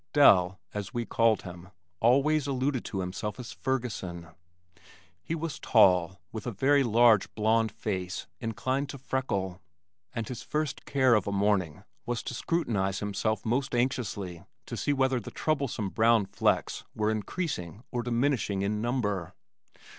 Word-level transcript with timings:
"Del," 0.13 0.59
as 0.73 0.95
we 0.95 1.05
called 1.05 1.43
him, 1.43 1.69
always 1.99 2.47
alluded 2.47 2.83
to 2.85 3.01
himself 3.01 3.39
as 3.39 3.51
"Ferguson." 3.51 4.29
He 5.21 5.35
was 5.35 5.59
tall, 5.59 6.19
with 6.31 6.47
a 6.47 6.51
very 6.51 6.81
large 6.81 7.31
blond 7.35 7.71
face 7.71 8.25
inclined 8.39 8.89
to 8.89 8.97
freckle 8.97 9.61
and 10.11 10.27
his 10.27 10.41
first 10.41 10.85
care 10.85 11.13
of 11.13 11.27
a 11.27 11.31
morning 11.31 11.83
was 12.07 12.23
to 12.23 12.33
scrutinize 12.33 12.97
himself 12.97 13.45
most 13.45 13.75
anxiously 13.75 14.43
to 14.65 14.75
see 14.75 14.91
whether 14.91 15.19
the 15.19 15.29
troublesome 15.29 15.89
brown 15.89 16.25
flecks 16.25 16.83
were 16.95 17.11
increasing 17.11 17.83
or 17.91 18.01
diminishing 18.01 18.63
in 18.63 18.81
number. 18.81 19.35